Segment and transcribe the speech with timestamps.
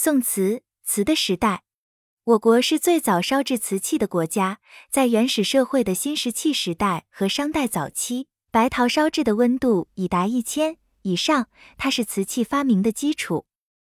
[0.00, 1.64] 宋瓷，瓷的时代。
[2.22, 4.60] 我国是最早烧制瓷器的国家，
[4.92, 13.46] 在原始社会的新石器时代和商代早期，白陶烧制的温度已达一千以上，它是瓷器发明的基础。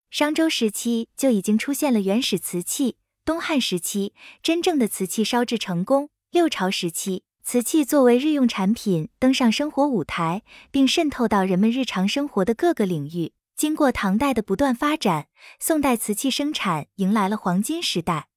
[0.09, 10.41] 商周时期就已经出现了原始瓷器，东汉时期真正的瓷器烧制成功，六朝时期瓷器作为日用产品登上生活舞台，
[10.71, 13.33] 并渗透到人们日常生活的各个领域。
[13.61, 15.27] 经过唐代的不断发展，
[15.59, 18.27] 宋代瓷器生产迎来了黄金时代。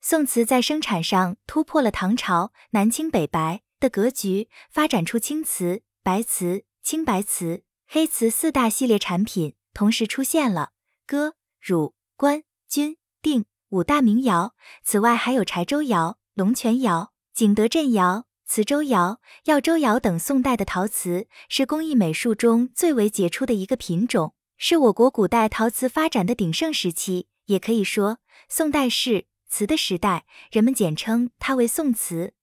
[0.00, 10.70] 宋瓷在生产上突破了唐朝南青北白的格局，发展出青瓷、白瓷、青白瓷、黑瓷四大系列产品，同时出现了
[11.04, 14.54] 歌、汝、官、钧、定五大名窑。
[14.84, 20.16] 此外，还有柴州窑、龙泉窑、景德镇窑、磁州窑、耀州窑等。
[20.16, 24.32] 宋代的陶瓷是工艺美术中最为杰出的一个品种。
[24.62, 32.34] 是我国古代陶瓷发展的鼎盛时期，也可以说宋代是瓷的时代，人们简称它为宋瓷。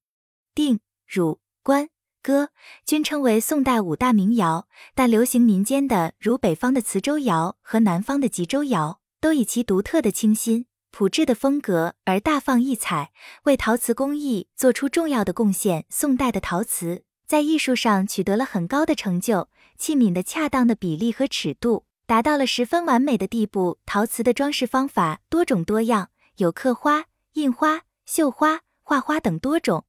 [0.55, 1.89] 定、汝、官、
[2.23, 2.49] 歌
[2.83, 13.11] 均称为宋代五大名窑，但流行民间的如北方的磁州窑和南方的吉州窑，都以其独特的清新朴质的风格而大放异彩，
[13.43, 15.85] 为陶瓷工艺做出重要的贡献。
[15.91, 21.83] 宋代的陶瓷在艺术上取得了很高的成就，器皿的恰当的比例和尺度。
[22.07, 23.77] 达到了十分完美的地步。
[23.85, 29.85] 陶瓷的装饰方法多种多样，有刻花、印花、绣花、画花等多种。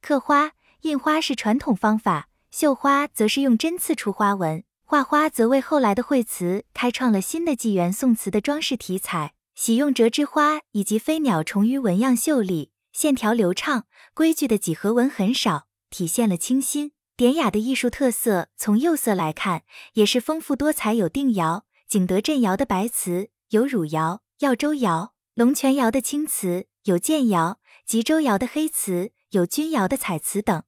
[0.00, 7.92] 刻花、印花是传统方法，绣花则是用针刺出花纹，画花则为后来的绘瓷开创了新的纪元。
[7.92, 16.92] 宋瓷的装饰题材喜用折枝花以及飞鸟、虫鱼纹样秀丽，线条流畅，规矩的几何纹很少，体现了清新。
[17.20, 20.94] 典雅的艺术特色，从釉色来看也是丰富多彩。
[20.94, 30.62] 有定窑、景德镇窑的白瓷，有汝窑、耀州窑、龙泉窑的青瓷，有建窑、吉州窑的黑瓷，有钧窑的彩瓷等。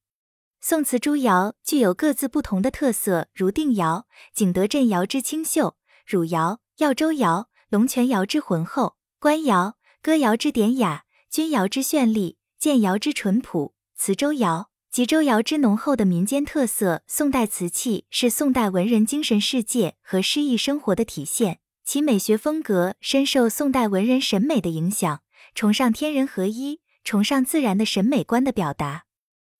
[0.61, 14.69] 宋瓷诸窑具有各自不同的特色，如定窑、景德镇窑之清秀，汝窑、耀州窑、龙泉窑之浑厚，官窑、歌窑之典雅，钧窑之绚丽，建窑之淳朴，磁州窑。
[14.92, 25.23] 吉州窑之浓厚的民间特色，宋代瓷器是宋代文人精神世界和诗意生活的体现，其美学风格深受宋代文人审美的影响，
[25.55, 29.05] 崇尚天人合一、崇尚自然的审美观的表达。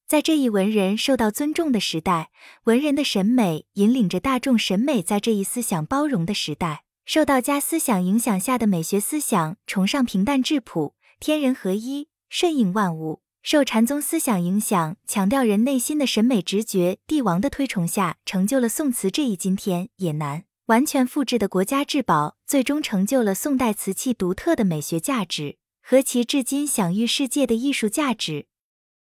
[0.07, 2.29] 在这一文人受到尊重的时代，
[2.65, 13.23] 文人的审美引领着大众审美，在这一思想包容的时代，受到家思想影响下的美学思想，崇尚平淡质朴、天人合一、顺应万物。
[13.43, 28.47] 受禅宗思想影响，强调人内心的审美直觉，帝王的推崇下，成就了宋瓷这一今天也难完全复制的国家至宝，最终成就了宋代瓷器独特的美学价值和其至今享誉世界的艺术价值。